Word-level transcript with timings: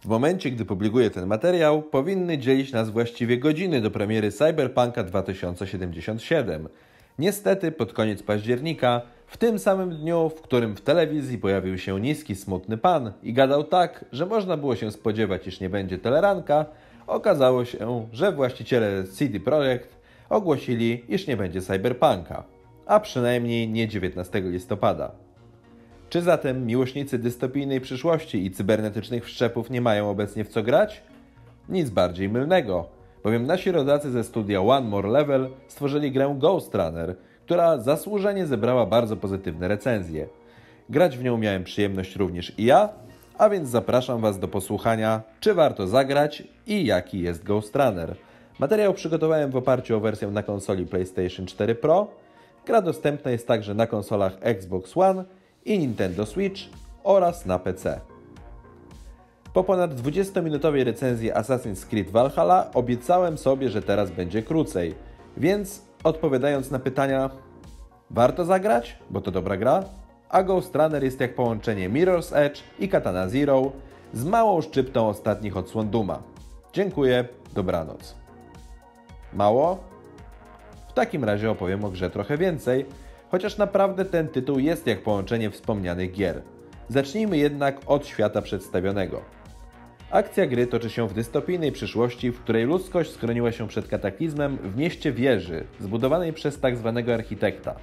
W 0.00 0.06
momencie, 0.06 0.50
gdy 0.50 0.64
publikuję 0.64 1.10
ten 1.10 1.26
materiał, 1.26 1.82
powinny 1.82 2.38
dzielić 2.38 2.72
nas 2.72 2.90
właściwie 2.90 3.38
godziny 3.38 3.80
do 3.80 3.90
premiery 3.90 4.32
Cyberpunka 4.32 5.04
2077. 5.04 6.68
Niestety, 7.18 7.72
pod 7.72 7.92
koniec 7.92 8.22
października, 8.22 9.02
w 9.26 9.36
tym 9.36 9.58
samym 9.58 9.96
dniu, 9.96 10.28
w 10.28 10.42
którym 10.42 10.76
w 10.76 10.80
telewizji 10.80 11.38
pojawił 11.38 11.78
się 11.78 12.00
niski, 12.00 12.36
smutny 12.36 12.78
pan 12.78 13.12
i 13.22 13.32
gadał 13.32 13.64
tak, 13.64 14.04
że 14.12 14.26
można 14.26 14.56
było 14.56 14.76
się 14.76 14.90
spodziewać, 14.90 15.46
iż 15.46 15.60
nie 15.60 15.70
będzie 15.70 15.98
teleranka, 15.98 16.64
okazało 17.06 17.64
się, 17.64 18.06
że 18.12 18.32
właściciele 18.32 19.04
CD 19.04 19.40
Projekt 19.40 19.96
ogłosili, 20.28 21.04
iż 21.08 21.26
nie 21.26 21.36
będzie 21.36 21.62
Cyberpunka, 21.62 22.44
a 22.86 23.00
przynajmniej 23.00 23.68
nie 23.68 23.88
19 23.88 24.40
listopada. 24.40 25.12
Czy 26.10 26.22
zatem 26.22 26.66
miłośnicy 26.66 27.18
dystopijnej 27.18 27.80
przyszłości 27.80 28.46
i 28.46 28.50
cybernetycznych 28.50 29.24
wszczepów 29.24 29.70
nie 29.70 29.80
mają 29.80 30.10
obecnie 30.10 30.44
w 30.44 30.48
co 30.48 30.62
grać? 30.62 31.02
Nic 31.68 31.90
bardziej 31.90 32.28
mylnego, 32.28 32.86
bowiem 33.24 33.46
nasi 33.46 33.72
rodacy 33.72 34.10
ze 34.10 34.24
studia 34.24 34.60
One 34.60 34.88
More 34.88 35.08
Level 35.08 35.48
stworzyli 35.68 36.12
grę 36.12 36.34
Ghost 36.38 36.74
Runner, 36.74 37.16
która 37.44 37.78
zasłużenie 37.78 38.46
zebrała 38.46 38.86
bardzo 38.86 39.16
pozytywne 39.16 39.68
recenzje. 39.68 40.26
Grać 40.88 41.18
w 41.18 41.22
nią 41.22 41.38
miałem 41.38 41.64
przyjemność 41.64 42.16
również 42.16 42.52
i 42.58 42.64
ja, 42.64 42.88
a 43.38 43.48
więc 43.48 43.68
zapraszam 43.68 44.20
Was 44.20 44.38
do 44.38 44.48
posłuchania, 44.48 45.22
czy 45.40 45.54
warto 45.54 45.86
zagrać 45.86 46.42
i 46.66 46.84
jaki 46.84 47.20
jest 47.20 47.44
Ghost 47.44 47.76
Runner. 47.76 48.16
Materiał 48.58 48.94
przygotowałem 48.94 49.50
w 49.50 49.56
oparciu 49.56 49.96
o 49.96 50.00
wersję 50.00 50.28
na 50.28 50.42
konsoli 50.42 50.86
PlayStation 50.86 51.46
4 51.46 51.74
Pro. 51.74 52.08
Gra 52.66 52.82
dostępna 52.82 53.30
jest 53.30 53.46
także 53.46 53.74
na 53.74 53.86
konsolach 53.86 54.36
Xbox 54.40 54.96
One 54.96 55.24
i 55.64 55.78
Nintendo 55.78 56.26
Switch 56.26 56.60
oraz 57.04 57.46
na 57.46 57.58
PC. 57.58 58.00
Po 59.52 59.64
ponad 59.64 59.94
20-minutowej 59.94 60.84
recenzji 60.84 61.32
Assassin's 61.32 61.86
Creed 61.86 62.10
Valhalla 62.10 62.70
obiecałem 62.74 63.38
sobie, 63.38 63.70
że 63.70 63.82
teraz 63.82 64.10
będzie 64.10 64.42
krócej, 64.42 64.94
więc 65.36 65.82
odpowiadając 66.04 66.70
na 66.70 66.78
pytania, 66.78 67.30
warto 68.10 68.44
zagrać, 68.44 68.96
bo 69.10 69.20
to 69.20 69.30
dobra 69.30 69.56
gra, 69.56 69.84
a 70.28 70.42
Ghost 70.42 70.76
Runner 70.76 71.04
jest 71.04 71.20
jak 71.20 71.34
połączenie 71.34 71.90
Mirror's 71.90 72.36
Edge 72.36 72.60
i 72.78 72.88
Katana 72.88 73.28
Zero 73.28 73.72
z 74.14 74.24
małą 74.24 74.60
szczyptą 74.60 75.08
ostatnich 75.08 75.56
odsłon 75.56 75.90
Duma. 75.90 76.22
Dziękuję, 76.72 77.24
dobranoc. 77.54 78.14
Mało? 79.32 79.78
W 80.88 80.92
takim 80.92 81.24
razie 81.24 81.50
opowiem 81.50 81.84
o 81.84 81.90
grze 81.90 82.10
trochę 82.10 82.38
więcej, 82.38 82.86
chociaż 83.30 83.56
naprawdę 83.56 84.04
ten 84.04 84.28
tytuł 84.28 84.58
jest 84.58 84.86
jak 84.86 85.02
połączenie 85.02 85.50
wspomnianych 85.50 86.12
gier. 86.12 86.42
Zacznijmy 86.88 87.38
jednak 87.38 87.80
od 87.86 88.06
świata 88.06 88.42
przedstawionego. 88.42 89.22
Akcja 90.10 90.46
gry 90.46 90.66
toczy 90.66 90.90
się 90.90 91.08
w 91.08 91.14
dystopijnej 91.14 91.72
przyszłości, 91.72 92.30
w 92.30 92.40
której 92.40 92.64
ludzkość 92.64 93.10
schroniła 93.10 93.52
się 93.52 93.68
przed 93.68 93.88
kataklizmem 93.88 94.56
w 94.56 94.76
mieście 94.76 95.12
wieży, 95.12 95.64
zbudowanej 95.80 96.32
przez. 96.32 96.60
Tak 96.60 96.74
architekta. 97.14 97.76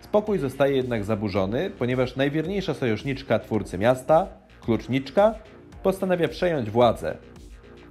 Spokój 0.00 0.38
zostaje 0.38 0.76
jednak 0.76 1.04
zaburzony, 1.04 1.70
ponieważ 1.78 2.16
najwierniejsza 2.16 2.74
sojuszniczka 2.74 3.38
twórcy 3.38 3.78
miasta, 3.78 4.26
kluczniczka, 4.60 5.34
postanawia 5.82 6.28
przejąć 6.28 6.70
władzę. 6.70 7.16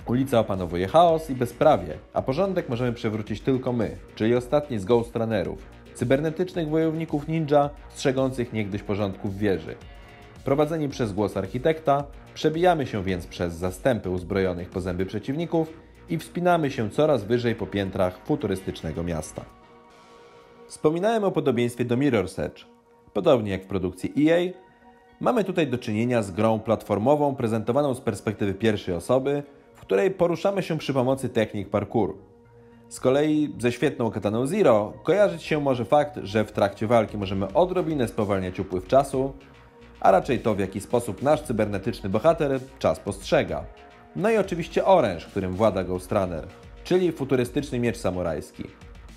Ulica 0.06 0.40
opanowuje 0.40 0.88
chaos 0.88 1.30
i 1.30 1.36
bezprawie, 1.36 1.98
a 2.14 2.22
porządek 2.22 2.70
możemy 2.70 2.94
przywrócić 2.94 3.42
tylko 3.42 3.74
my, 3.74 3.98
czyli 4.16 4.36
ostatni 4.36 4.80
z 4.80 4.86
Ghost 4.86 5.16
Runnerów, 5.16 5.73
cybernetycznych 5.94 6.70
wojowników 6.70 7.28
ninja 7.28 7.70
strzegących 7.90 8.54
niegdyś 8.54 8.84
porządków 8.84 9.38
wieży. 9.38 9.76
Prowadzeni 10.46 10.90
przez 10.90 11.14
głos 11.14 11.38
architekta, 11.38 12.04
przebijamy 12.34 12.88
się 12.88 13.04
więc 13.04 13.28
przez 13.28 13.54
zastępy 13.54 14.10
uzbrojonych 14.10 14.70
po 14.70 14.82
zęby 14.82 15.06
przeciwników 15.06 15.74
i 16.10 16.18
wspinamy 16.18 16.72
się 16.72 16.90
coraz 16.90 17.24
wyżej 17.24 17.56
po 17.56 17.68
piętrach 17.68 18.18
futurystycznego 18.26 19.04
miasta. 19.04 19.46
Wspominałem 20.68 21.24
o 21.24 21.32
podobieństwie 21.32 21.86
do 21.86 21.98
Mirror's 21.98 22.44
Edge. 22.44 22.66
Podobnie 23.14 23.52
jak 23.52 23.64
w 23.64 23.68
produkcji 23.68 24.30
EA, 24.30 24.52
mamy 25.20 25.44
tutaj 25.44 25.68
do 25.68 25.78
czynienia 25.78 26.24
z 26.24 26.32
grą 26.32 26.60
platformową 26.60 27.36
prezentowaną 27.36 27.94
z 27.94 28.02
perspektywy 28.02 28.54
pierwszej 28.54 28.96
osoby, 28.96 29.44
w 29.74 29.82
której 29.82 30.12
poruszamy 30.12 30.64
się 30.64 30.78
przy 30.78 30.94
pomocy 30.94 31.30
technik 31.30 31.70
parkouru. 31.70 32.33
Z 32.94 33.00
kolei 33.00 33.50
ze 33.60 33.72
świetną 33.72 34.12
kataną 34.12 34.48
Zero 34.48 34.94
kojarzyć 35.04 35.44
się 35.44 35.62
może 35.62 35.86
fakt, 35.86 36.20
że 36.24 36.46
w 36.46 36.52
trakcie 36.52 36.88
walki 36.88 37.18
możemy 37.18 37.54
odrobinę 37.54 38.08
spowalniać 38.08 38.60
upływ 38.60 38.88
czasu, 38.88 39.34
a 40.00 40.12
raczej 40.12 40.40
to, 40.40 40.56
w 40.56 40.60
jaki 40.60 40.82
sposób 40.82 41.22
nasz 41.22 41.42
cybernetyczny 41.42 42.10
bohater 42.10 42.60
czas 42.80 43.00
postrzega. 43.00 43.66
No 44.16 44.32
i 44.32 44.38
oczywiście 44.38 44.86
oręż, 44.86 45.26
którym 45.26 45.54
włada 45.54 45.84
Ghost 45.84 46.12
Runner, 46.12 46.48
czyli 46.84 47.12
futurystyczny 47.12 47.80
miecz 47.80 47.98
samurajski. 47.98 48.64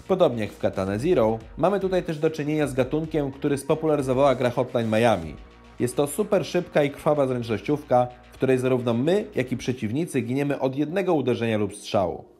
Podobnie 0.09 0.43
jak 0.43 0.53
w 0.53 0.59
Katana 0.59 0.99
Zero, 0.99 1.39
mamy 1.57 1.81
tutaj 1.81 2.03
też 2.03 2.19
do 2.19 2.31
czynienia 2.31 2.67
z 2.67 2.75
gatunkiem, 2.75 3.33
który 3.33 3.59
spopularyzowała 3.59 4.35
gra 4.35 4.51
Hotline 4.51 4.91
Miami. 4.91 5.35
Jest 5.81 5.97
to 5.97 6.07
super 6.07 6.47
szybka 6.47 6.83
i 6.83 6.91
krwawa 6.91 7.27
zręcznościówka, 7.27 8.07
w 8.33 8.35
której 8.35 8.59
zarówno 8.59 8.95
my, 8.95 9.25
jak 9.35 9.53
i 9.53 9.57
przeciwnicy 9.57 10.21
giniemy 10.21 10.61
od 10.61 10.77
jednego 10.77 11.15
uderzenia 11.15 11.59
lub 11.59 11.77
strzału. 11.77 12.36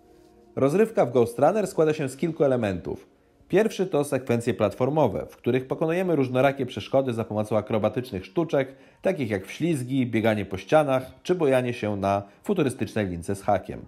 Rozrywka 0.57 1.07
w 1.07 1.13
Ghost 1.13 1.39
Runner 1.39 1.67
składa 1.67 1.93
się 1.93 2.09
z 2.09 2.17
kilku 2.17 2.45
elementów. 2.45 3.07
Pierwszy 3.49 3.87
to 3.87 4.05
sekwencje 4.05 4.55
platformowe, 4.55 5.27
w 5.27 5.37
których 5.37 5.67
pokonujemy 5.67 6.17
różnorakie 6.17 6.67
przeszkody 6.67 7.13
za 7.13 7.25
pomocą 7.25 7.57
akrobatycznych 7.57 8.27
sztuczek, 8.27 8.75
takich 9.03 9.31
jak 9.31 9.47
wślizgi, 9.47 10.07
bieganie 10.07 10.45
po 10.45 10.57
ścianach 10.57 11.03
czy 11.23 11.35
bojanie 11.35 11.75
się 11.75 11.97
na 11.97 12.23
futurystycznej 12.43 13.07
lince 13.07 13.37
z 13.37 13.43
hakiem. 13.43 13.85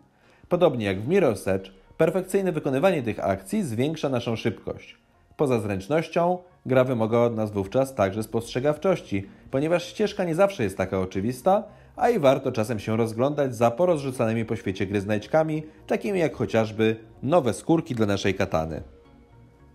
Podobnie 0.49 0.87
jak 0.87 1.01
w 1.01 1.09
Mirror's 1.09 1.51
Edge, 1.51 1.71
perfekcyjne 1.97 2.53
wykonywanie 2.53 3.03
tych 3.03 3.25
akcji 3.25 3.63
zwiększa 3.63 4.09
naszą 4.09 4.37
szybkość. 4.37 4.97
Poza 5.37 5.61
zręcznością, 5.61 6.39
gra 6.67 6.85
wymaga 6.85 7.19
od 7.19 7.37
nas 7.37 7.53
wówczas 7.53 7.95
także 7.95 8.23
spostrzegawczości, 8.23 9.29
ponieważ 9.51 9.85
ścieżka 9.87 10.25
nie 10.25 10.35
zawsze 10.35 10.63
jest 10.63 10.77
taka 10.77 11.01
oczywista, 11.01 11.63
a 11.99 12.11
i 12.11 12.19
warto 12.19 12.53
czasem 12.53 12.79
się 12.79 12.97
rozglądać 12.97 13.55
za 13.55 13.71
porozrzucanymi 13.71 14.45
po 14.45 14.57
świecie 14.57 14.87
gry 14.87 15.01
znajdźkami, 15.01 15.63
takimi 15.87 16.21
jak 16.21 16.35
chociażby 16.35 16.97
nowe 17.23 17.53
skórki 17.53 17.95
dla 17.95 18.07
naszej 18.07 18.35
katany. 18.35 18.83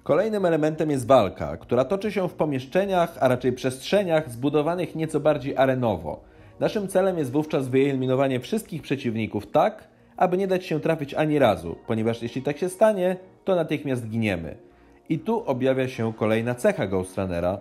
Kolejnym 0.03 0.45
elementem 0.45 0.91
jest 0.91 1.07
walka, 1.07 1.57
która 1.57 1.85
toczy 1.85 2.11
się 2.11 2.29
w 2.29 2.33
pomieszczeniach, 2.33 3.17
a 3.19 3.27
raczej 3.27 3.53
przestrzeniach 3.53 4.29
zbudowanych 4.29 4.95
nieco 4.95 5.19
bardziej 5.19 5.57
arenowo. 5.57 6.23
Naszym 6.59 6.87
celem 6.87 7.17
jest 7.17 7.31
wówczas 7.31 7.67
wyeliminowanie 7.67 8.39
wszystkich 8.39 8.81
przeciwników 8.81 9.47
tak, 9.51 9.87
aby 10.17 10.37
nie 10.37 10.47
dać 10.47 10.65
się 10.65 10.79
trafić 10.79 11.13
ani 11.13 11.39
razu, 11.39 11.75
ponieważ 11.87 12.21
jeśli 12.21 12.41
tak 12.41 12.57
się 12.57 12.69
stanie, 12.69 13.15
to 13.43 13.55
natychmiast 13.55 14.07
giniemy. 14.07 14.57
I 15.09 15.19
tu 15.19 15.43
objawia 15.45 15.87
się 15.87 16.13
kolejna 16.13 16.55
cecha 16.55 16.87
Ghost 16.87 17.17
Runnera. 17.17 17.59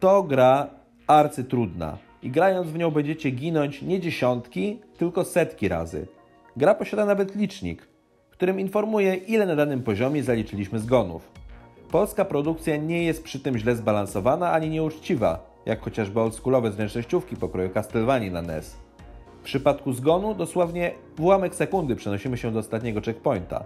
To 0.00 0.22
gra 0.22 0.70
arcytrudna 1.06 1.98
i 2.24 2.30
grając 2.30 2.68
w 2.68 2.78
nią 2.78 2.90
będziecie 2.90 3.30
ginąć 3.30 3.82
nie 3.82 4.00
dziesiątki, 4.00 4.80
tylko 4.98 5.24
setki 5.24 5.68
razy. 5.68 6.06
Gra 6.56 6.74
posiada 6.74 7.06
nawet 7.06 7.36
licznik, 7.36 7.88
którym 8.30 8.60
informuje 8.60 9.14
ile 9.14 9.46
na 9.46 9.56
danym 9.56 9.82
poziomie 9.82 10.22
zaliczyliśmy 10.22 10.78
zgonów. 10.78 11.32
Polska 11.90 12.24
produkcja 12.24 12.76
nie 12.76 13.04
jest 13.04 13.24
przy 13.24 13.40
tym 13.40 13.58
źle 13.58 13.76
zbalansowana 13.76 14.52
ani 14.52 14.70
nieuczciwa, 14.70 15.54
jak 15.66 15.80
chociażby 15.80 16.20
oldschoolowe 16.20 16.72
zręcznościówki 16.72 17.36
pokroju 17.36 17.70
Castlevanii 17.70 18.30
na 18.30 18.42
NES. 18.42 18.76
W 19.40 19.44
przypadku 19.44 19.92
zgonu 19.92 20.34
dosłownie 20.34 20.92
w 21.16 21.20
ułamek 21.20 21.54
sekundy 21.54 21.96
przenosimy 21.96 22.36
się 22.36 22.52
do 22.52 22.58
ostatniego 22.58 23.00
checkpointa. 23.00 23.64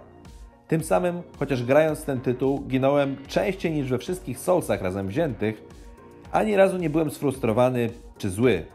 Tym 0.67 0.83
samym, 0.83 1.21
chociaż 1.39 1.63
grając 1.63 2.03
ten 2.03 2.21
tytuł 2.21 2.59
ginąłem 2.67 3.15
częściej 3.27 3.71
niż 3.71 3.89
we 3.89 3.97
wszystkich 3.97 4.39
Soulsach 4.39 4.81
razem 4.81 5.07
wziętych, 5.07 5.78
ani 6.31 6.55
razu 6.55 6.77
nie 6.77 6.89
byłem 6.89 7.11
sfrustrowany 7.11 7.89
czy 8.17 8.29
zły. 8.29 8.65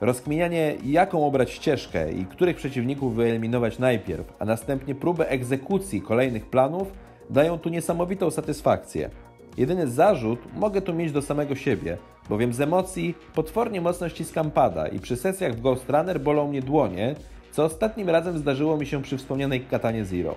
Rozkminianie, 0.00 0.74
jaką 0.84 1.26
obrać 1.26 1.50
ścieżkę 1.50 2.12
i 2.12 2.24
których 2.26 2.56
przeciwników 2.56 3.16
wyeliminować 3.16 3.78
najpierw, 3.78 4.32
a 4.38 4.44
następnie 4.44 4.94
próbę 4.94 5.28
egzekucji 5.28 6.02
kolejnych 6.02 6.46
planów 6.46 6.92
dają 7.30 7.58
tu 7.58 7.68
niesamowitą 7.68 8.30
satysfakcję. 8.30 9.10
Jedyny 9.56 9.88
zarzut 9.88 10.38
mogę 10.54 10.82
tu 10.82 10.94
mieć 10.94 11.12
do 11.12 11.22
samego 11.22 11.54
siebie, 11.54 11.98
bowiem 12.28 12.52
z 12.52 12.60
emocji 12.60 13.14
potwornie 13.34 13.80
mocno 13.80 14.08
ściskam 14.08 14.50
pada 14.50 14.88
i 14.88 14.98
przy 14.98 15.16
sesjach 15.16 15.54
w 15.54 15.60
Ghost 15.60 15.90
Runner 15.90 16.20
bolą 16.20 16.48
mnie 16.48 16.62
dłonie, 16.62 17.14
co 17.50 17.64
ostatnim 17.64 18.10
razem 18.10 18.38
zdarzyło 18.38 18.76
mi 18.76 18.86
się 18.86 19.02
przy 19.02 19.18
wspomnianej 19.18 19.60
Katanie 19.60 20.04
Zero. 20.04 20.34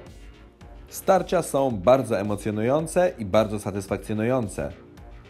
Starcia 0.87 1.41
są 1.41 1.71
bardzo 1.71 2.19
emocjonujące 2.19 3.11
i 3.19 3.25
bardzo 3.25 3.59
satysfakcjonujące. 3.59 4.84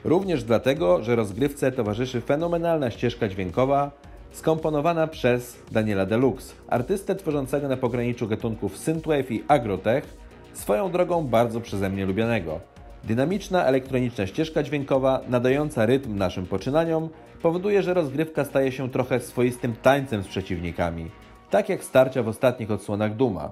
Również 0.06 0.44
dlatego, 0.44 1.04
że 1.04 1.16
rozgrywce 1.16 1.72
towarzyszy 1.72 2.22
fenomenalna 2.22 2.92
ścieżka 2.92 3.28
dźwiękowa, 3.28 3.92
skomponowana 4.32 5.08
przez 5.08 5.58
Daniela 5.72 6.06
Deluxe, 6.06 6.54
artystę 6.68 7.16
tworzącego 7.16 7.68
na 7.68 7.78
pograniczu 7.78 8.28
gatunków 8.28 8.78
synthwave 8.78 9.32
i 9.32 9.44
agrotech, 9.48 10.18
swoją 10.54 10.92
drogą 10.92 11.28
bardzo 11.28 11.62
przeze 11.62 11.90
mnie 11.90 12.06
lubianego. 12.06 12.60
Dynamiczna 13.04 13.66
elektroniczna 13.66 14.28
ścieżka 14.28 14.64
dźwiękowa, 14.64 15.22
nadająca 15.28 15.86
rytm 15.86 16.18
naszym 16.18 16.46
poczynaniom, 16.46 17.10
powoduje, 17.42 17.84
że 17.84 17.94
rozgrywka 17.94 18.46
staje 18.46 18.72
się 18.72 18.90
trochę 18.90 19.20
swoistym 19.20 19.76
tańcem 19.82 20.24
z 20.24 20.28
przeciwnikami. 20.28 21.12
tak 21.50 21.70
jak 21.70 21.84
starcia 21.84 22.24
w 22.24 22.28
ostatnich 22.28 22.72
odsłonach 22.72 23.16
Duma. 23.16 23.52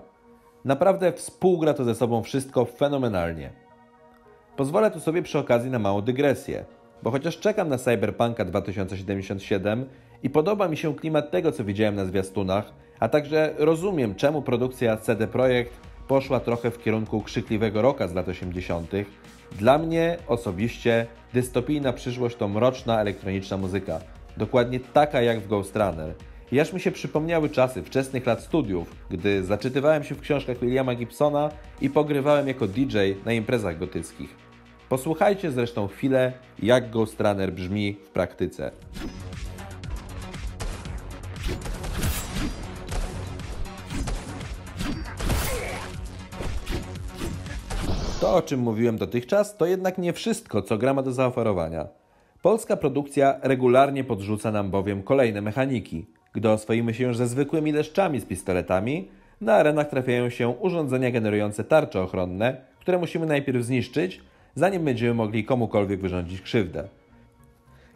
Naprawdę 0.66 1.12
współgra 1.12 1.74
to 1.74 1.84
ze 1.84 1.96
sobą 1.96 2.24
wszystko 2.24 2.66
fenomenalnie. 2.66 3.63
Pozwolę 4.58 4.92
tu 4.92 5.00
sobie 5.00 5.22
przy 5.22 5.40
okazji 5.40 5.72
na 5.72 5.80
małą 5.80 6.02
dygresję, 6.02 6.66
bo 7.04 7.12
chociaż 7.12 7.40
czekam 7.40 7.70
na 7.70 7.78
Cyberpunka 7.78 8.46
2077 8.46 9.86
i 10.24 10.30
podoba 10.30 10.68
mi 10.68 10.78
się 10.78 10.96
klimat 10.96 11.32
tego, 11.32 11.52
co 11.52 11.64
widziałem 11.64 11.96
na 11.96 12.06
zwiastunach, 12.06 12.74
a 13.00 13.10
także 13.10 13.54
rozumiem, 13.58 14.16
czemu 14.16 14.42
produkcja 14.42 14.98
CD 14.98 15.28
Projekt 15.28 15.74
poszła 16.08 16.40
trochę 16.40 16.72
w 16.72 16.84
kierunku 16.84 17.22
krzykliwego 17.22 17.82
roka 17.82 18.08
z 18.08 18.14
lat 18.14 18.28
80., 18.28 18.92
dla 19.52 19.78
mnie 19.78 20.18
osobiście 20.28 21.08
dystopijna 21.34 21.94
przyszłość 21.94 22.36
to 22.36 22.48
mroczna 22.48 23.02
elektroniczna 23.02 23.58
muzyka. 23.58 24.00
Dokładnie 24.38 24.80
taka 24.80 25.22
jak 25.22 25.40
w 25.40 25.48
Ghost 25.48 25.76
Runner. 25.76 26.14
I 26.52 26.60
aż 26.60 26.74
mi 26.74 26.80
się 26.80 26.92
przypomniały 26.92 27.50
czasy 27.50 27.84
wczesnych 27.84 28.26
lat 28.26 28.42
studiów, 28.42 28.96
gdy 29.10 29.44
zaczytywałem 29.44 30.04
się 30.04 30.16
w 30.16 30.22
książkach 30.22 30.60
Williama 30.60 30.96
Gibsona 30.96 31.50
i 31.82 31.90
pogrywałem 31.90 32.48
jako 32.48 32.68
DJ 32.68 32.98
na 33.26 33.34
imprezach 33.34 33.80
gotyckich. 33.80 34.43
Posłuchajcie 34.94 35.52
zresztą 35.52 35.88
chwilę, 35.88 36.34
jak 36.60 36.90
Ghost 36.90 37.22
Runner 37.22 37.54
brzmi 37.54 37.94
w 37.94 38.10
praktyce. 38.10 38.72
To, 48.22 48.36
o 48.36 48.42
czym 48.42 48.60
mówiłem 48.60 48.98
dotychczas, 48.98 49.58
to 49.58 49.66
jednak 49.66 49.98
nie 49.98 50.14
wszystko, 50.14 50.62
co 50.62 50.78
gra 50.78 50.94
ma 50.94 51.04
do 51.04 51.12
zaoferowania. 51.12 51.88
Polska 52.42 52.78
produkcja 52.78 53.40
regularnie 53.42 54.04
podrzuca 54.04 54.52
nam 54.52 54.72
bowiem 54.72 55.04
kolejne 55.04 55.42
mechaniki. 55.42 56.06
Gdy 56.34 56.50
oswoimy 56.50 56.94
się 56.94 57.04
już 57.04 57.18
ze 57.18 57.28
zwykłymi 57.28 57.72
leszczami 57.72 58.20
z 58.20 58.26
pistoletami, 58.26 59.10
na 59.42 59.54
arenach 59.54 59.90
trafiają 59.90 60.30
się 60.30 60.50
urządzenia 60.50 61.12
generujące 61.12 61.64
tarcze 61.64 62.02
ochronne, 62.02 62.58
które 62.80 62.98
musimy 62.98 63.26
najpierw 63.26 63.64
zniszczyć, 63.64 64.22
zanim 64.56 64.86
będziemy 64.86 65.14
mogli 65.14 65.44
komukolwiek 65.44 66.02
wyrządzić 66.02 66.42
krzywdę. 66.42 66.88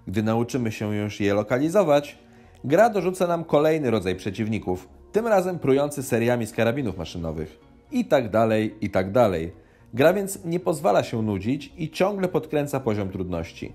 Gdy 0.08 0.24
nauczymy 0.24 0.72
się 0.72 0.96
już 0.96 1.20
je 1.20 1.34
lokalizować, 1.34 2.18
gra 2.64 2.90
dorzuca 2.90 3.28
nam 3.28 3.44
kolejny 3.44 3.92
rodzaj 3.92 4.16
przeciwników, 4.16 4.90
tym 5.12 5.28
razem 5.28 5.60
prujący 5.60 6.04
seriami 6.04 6.46
z 6.46 6.52
karabinów 6.52 6.98
maszynowych. 6.98 7.60
I 7.92 8.06
tak 8.06 8.30
dalej, 8.30 8.76
i 8.82 8.90
tak 8.90 9.12
dalej. 9.12 9.52
Gra 9.94 10.14
więc 10.14 10.46
nie 10.46 10.60
pozwala 10.60 11.04
się 11.04 11.22
nudzić 11.22 11.74
i 11.78 11.90
ciągle 11.90 12.28
podkręca 12.28 12.80
poziom 12.80 13.10
trudności. 13.10 13.74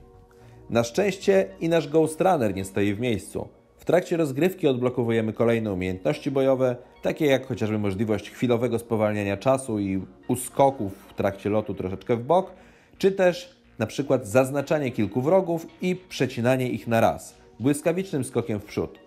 Na 0.70 0.84
szczęście 0.84 1.46
i 1.60 1.68
nasz 1.68 1.88
Ghost 1.88 2.20
Runner 2.20 2.54
nie 2.54 2.64
stoi 2.64 2.94
w 2.94 3.00
miejscu. 3.00 3.48
W 3.76 3.84
trakcie 3.84 4.16
rozgrywki 4.16 4.68
odblokowujemy 4.68 5.32
kolejne 5.32 5.72
umiejętności 5.72 6.30
bojowe, 6.30 6.76
takie 7.02 7.26
jak 7.26 7.46
chociażby 7.46 7.78
możliwość 7.78 8.30
chwilowego 8.30 8.78
spowalniania 8.78 9.36
czasu 9.36 9.78
i 9.78 10.02
uskoków 10.28 10.92
w 11.08 11.14
trakcie 11.14 11.50
lotu 11.50 11.74
troszeczkę 11.74 12.16
w 12.16 12.24
bok, 12.24 12.52
czy 12.98 13.12
też 13.12 13.56
na 13.78 13.86
przykład 13.86 14.26
zaznaczanie 14.26 14.90
kilku 14.90 15.22
wrogów 15.22 15.66
i 15.82 15.96
przecinanie 15.96 16.68
ich 16.68 16.86
na 16.86 17.00
raz, 17.00 17.34
błyskawicznym 17.60 18.24
skokiem 18.24 18.60
w 18.60 18.64
przód. 18.64 18.98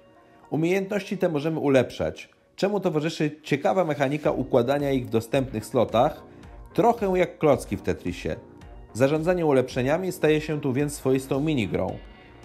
Umiejętności 0.49 1.17
te 1.17 1.29
możemy 1.29 1.59
ulepszać, 1.59 2.29
czemu 2.55 2.79
towarzyszy 2.79 3.31
ciekawa 3.43 3.85
mechanika 3.85 4.31
układania 4.31 4.91
ich 4.91 5.05
w 5.05 5.09
dostępnych 5.09 5.65
slotach, 5.65 6.23
trochę 6.73 7.17
jak 7.17 7.37
klocki 7.37 7.77
w 7.77 7.81
Tetrisie. 7.81 8.35
Zarządzanie 8.93 9.45
ulepszeniami 9.45 10.11
staje 10.11 10.41
się 10.41 10.61
tu 10.61 10.73
więc 10.73 10.93
swoistą 10.93 11.39
minigrą. 11.39 11.97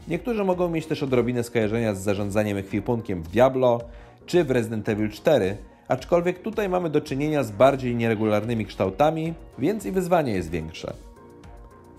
Niektórzy 0.08 0.44
mogą 0.44 0.68
mieć 0.68 0.86
też 0.86 1.02
odrobinę 1.02 1.44
skojarzenia 1.44 1.94
z 1.94 2.02
zarządzaniem 2.02 2.56
ekwipunkiem 2.56 3.22
w 3.22 3.28
Diablo 3.28 3.80
czy 4.26 4.44
w 4.44 4.50
Resident 4.50 4.88
Evil 4.88 5.10
4, 5.10 5.56
aczkolwiek 5.88 6.38
tutaj 6.38 6.68
mamy 6.68 6.90
do 6.90 7.00
czynienia 7.00 7.42
z 7.42 7.50
bardziej 7.50 7.96
nieregularnymi 7.96 8.66
kształtami, 8.66 9.34
więc 9.58 9.86
i 9.86 9.92
wyzwanie 9.92 10.32
jest 10.32 10.50
większe. 10.50 10.92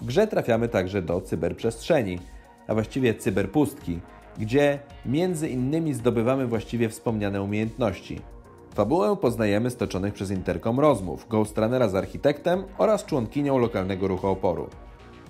Grze 0.02 0.28
trafiamy 0.28 0.70
także 0.70 1.02
do 1.02 1.22
cyberprzestrzeni, 1.22 2.20
a 2.68 2.74
właściwie 2.74 3.14
cyberpustki, 3.14 4.00
gdzie 4.40 4.80
między 5.06 5.50
innymi 5.50 5.94
zdobywamy 5.94 6.48
właściwie 6.48 6.90
wspomniane 6.90 7.42
umiejętności. 7.42 8.22
Fabułę 8.74 9.18
poznajemy 9.18 9.70
z 9.70 9.78
toczonych 9.78 10.14
przez 10.14 10.32
Interkom 10.32 10.80
rozmów 10.80 11.28
Ghost 11.30 11.58
Runnera 11.58 11.90
z 11.90 11.96
architektem 11.96 12.64
oraz 12.78 13.06
członkinią 13.06 13.58
lokalnego 13.58 14.08
ruchu 14.08 14.28
oporu. 14.28 14.70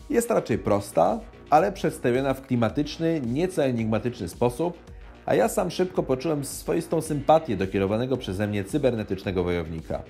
Jest 0.09 0.31
raczej 0.31 0.57
prosta, 0.57 1.19
ale 1.49 1.71
przedstawiona 1.71 2.33
w 2.33 2.41
klimatyczny, 2.41 3.21
nieco 3.25 3.63
enigmatyczny 3.63 4.29
sposób, 4.29 4.77
a 5.25 5.35
ja 5.35 5.49
sam 5.49 5.71
szybko 5.71 6.03
poczułem 6.03 6.45
swoistą 6.45 7.01
sympatię 7.01 7.57
do 7.57 7.67
kierowanego 7.67 8.17
przeze 8.17 8.47
mnie 8.47 8.63
cybernetycznego 8.63 9.43
wojownika. 9.43 10.03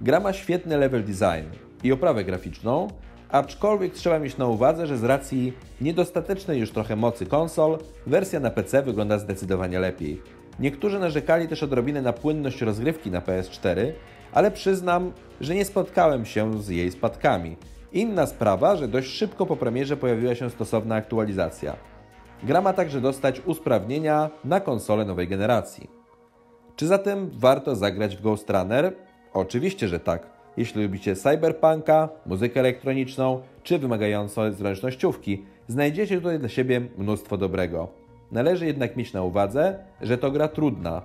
Gra 0.00 0.20
ma 0.20 0.32
świetny 0.32 0.76
level 0.76 1.04
design 1.04 1.48
i 1.82 1.92
oprawę 1.92 2.24
graficzną, 2.24 2.88
aczkolwiek 3.32 3.94
trzeba 3.94 4.18
mieć 4.18 4.36
na 4.36 4.46
uwadze, 4.46 4.86
że 4.86 4.98
z 4.98 5.04
racji 5.04 5.52
niedostatecznej 5.80 6.60
już 6.60 6.70
trochę 6.70 6.96
mocy 6.96 7.26
konsol, 7.26 7.78
wersja 8.06 8.40
na 8.40 8.50
PC 8.50 8.82
wygląda 8.82 9.18
zdecydowanie 9.18 9.78
lepiej. 9.78 10.22
Niektórzy 10.60 10.98
narzekali 10.98 11.48
też 11.48 11.62
odrobinę 11.62 12.02
na 12.02 12.12
płynność 12.12 12.60
rozgrywki 12.62 13.10
na 13.10 13.20
PS4, 13.20 13.92
ale 14.32 14.50
przyznam, 14.50 15.12
że 15.40 15.54
nie 15.54 15.64
spotkałem 15.64 16.24
się 16.24 16.62
z 16.62 16.68
jej 16.68 16.90
spadkami. 16.90 17.56
Inna 17.92 18.26
sprawa, 18.26 18.76
że 18.76 18.88
dość 18.88 19.08
szybko 19.08 19.46
po 19.46 19.56
premierze 19.56 19.96
pojawiła 19.96 20.34
się 20.34 20.50
stosowna 20.50 20.94
aktualizacja. 20.94 21.76
Gra 22.42 22.60
ma 22.60 22.72
także 22.72 23.00
dostać 23.00 23.40
usprawnienia 23.40 24.30
na 24.44 24.60
konsole 24.60 25.04
nowej 25.04 25.28
generacji. 25.28 25.90
Czy 26.76 26.86
zatem 26.86 27.30
warto 27.32 27.76
zagrać 27.76 28.16
w 28.16 28.22
Ghost 28.22 28.50
Runner? 28.50 28.92
Oczywiście, 29.32 29.88
że 29.88 30.00
tak. 30.00 30.39
Jeśli 30.56 30.82
lubicie 30.82 31.16
cyberpunka, 31.16 32.08
muzykę 32.26 32.60
elektroniczną 32.60 33.42
czy 33.62 33.78
wymagające 33.78 34.52
zręcznościówki, 34.52 35.44
znajdziecie 35.68 36.16
tutaj 36.16 36.38
dla 36.38 36.48
siebie 36.48 36.80
mnóstwo 36.98 37.36
dobrego. 37.36 37.88
Należy 38.32 38.66
jednak 38.66 38.96
mieć 38.96 39.12
na 39.12 39.22
uwadze, 39.22 39.78
że 40.00 40.18
to 40.18 40.30
gra 40.30 40.48
trudna. 40.48 41.02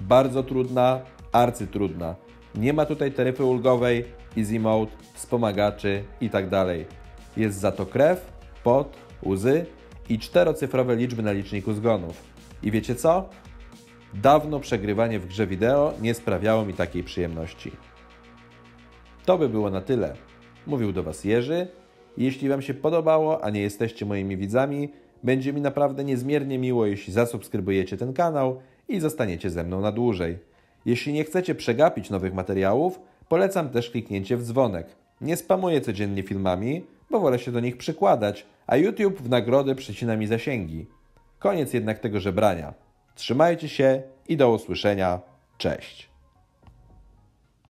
Bardzo 0.00 0.42
trudna, 0.42 1.00
arcytrudna. 1.32 2.14
Nie 2.54 2.72
ma 2.72 2.86
tutaj 2.86 3.12
taryfy 3.12 3.44
ulgowej, 3.44 4.04
easy 4.38 4.60
mode, 4.60 4.92
wspomagaczy 5.14 6.04
itd. 6.20 6.66
Jest 7.36 7.58
za 7.58 7.72
to 7.72 7.86
krew, 7.86 8.32
pot, 8.64 8.96
łzy 9.26 9.66
i 10.08 10.18
czterocyfrowe 10.18 10.96
liczby 10.96 11.22
na 11.22 11.32
liczniku 11.32 11.72
zgonów. 11.72 12.22
I 12.62 12.70
wiecie 12.70 12.94
co? 12.94 13.28
Dawno 14.14 14.60
przegrywanie 14.60 15.18
w 15.18 15.26
grze 15.26 15.46
wideo 15.46 15.92
nie 16.00 16.14
sprawiało 16.14 16.64
mi 16.64 16.74
takiej 16.74 17.04
przyjemności. 17.04 17.72
To 19.28 19.38
by 19.38 19.48
było 19.48 19.70
na 19.70 19.80
tyle. 19.80 20.14
Mówił 20.66 20.92
do 20.92 21.02
Was 21.02 21.24
Jerzy. 21.24 21.68
Jeśli 22.16 22.48
Wam 22.48 22.62
się 22.62 22.74
podobało, 22.74 23.44
a 23.44 23.50
nie 23.50 23.60
jesteście 23.60 24.06
moimi 24.06 24.36
widzami, 24.36 24.88
będzie 25.22 25.52
mi 25.52 25.60
naprawdę 25.60 26.04
niezmiernie 26.04 26.58
miło, 26.58 26.86
jeśli 26.86 27.12
zasubskrybujecie 27.12 27.96
ten 27.96 28.12
kanał 28.12 28.60
i 28.88 29.00
zostaniecie 29.00 29.50
ze 29.50 29.64
mną 29.64 29.80
na 29.80 29.92
dłużej. 29.92 30.38
Jeśli 30.86 31.12
nie 31.12 31.24
chcecie 31.24 31.54
przegapić 31.54 32.10
nowych 32.10 32.34
materiałów, 32.34 33.00
polecam 33.28 33.68
też 33.68 33.90
kliknięcie 33.90 34.36
w 34.36 34.42
dzwonek. 34.42 34.86
Nie 35.20 35.36
spamuję 35.36 35.80
codziennie 35.80 36.22
filmami, 36.22 36.84
bo 37.10 37.20
wolę 37.20 37.38
się 37.38 37.52
do 37.52 37.60
nich 37.60 37.76
przykładać, 37.76 38.46
a 38.66 38.76
YouTube 38.76 39.20
w 39.20 39.28
nagrodę 39.28 39.74
przycina 39.74 40.16
mi 40.16 40.26
zasięgi. 40.26 40.86
Koniec 41.38 41.72
jednak 41.72 41.98
tego 41.98 42.20
żebrania. 42.20 42.74
Trzymajcie 43.14 43.68
się 43.68 44.02
i 44.28 44.36
do 44.36 44.50
usłyszenia. 44.50 45.20
Cześć. 45.58 46.08